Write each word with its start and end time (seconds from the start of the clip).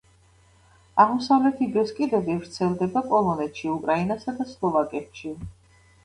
აღმოსავლეთი 1.01 1.65
ბესკიდები 1.75 2.37
ვრცელდება 2.39 3.03
პოლონეთში, 3.11 3.69
უკრაინასა 3.73 4.33
და 4.39 4.47
სლოვაკეთში. 4.55 5.35